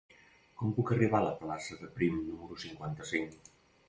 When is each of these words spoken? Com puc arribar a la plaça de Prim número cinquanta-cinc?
Com 0.59 0.69
puc 0.77 0.91
arribar 0.95 1.19
a 1.19 1.25
la 1.25 1.35
plaça 1.41 1.77
de 1.81 1.89
Prim 1.99 2.17
número 2.31 2.57
cinquanta-cinc? 2.65 3.39